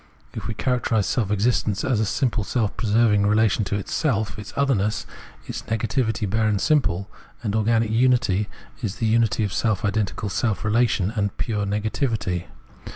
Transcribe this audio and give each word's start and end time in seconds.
If 0.33 0.47
we 0.47 0.55
charac 0.55 0.85
terise 0.85 1.05
self 1.05 1.29
existence 1.29 1.83
as 1.85 1.99
a 1.99 2.07
simple 2.07 2.43
self 2.43 2.75
preserving 2.75 3.27
relation 3.27 3.63
to 3.65 3.85
self, 3.87 4.39
its 4.39 4.51
otherness 4.55 5.05
is 5.45 5.61
negativity 5.67 6.27
bare 6.27 6.47
and 6.47 6.59
simple; 6.59 7.07
and 7.43 7.55
organic 7.55 7.91
unity 7.91 8.49
is 8.81 8.95
the 8.95 9.05
unity 9.05 9.43
of 9.43 9.53
self 9.53 9.85
identical 9.85 10.29
self 10.29 10.65
relation 10.65 11.11
and 11.11 11.37
pure 11.37 11.67
negativity. 11.67 12.47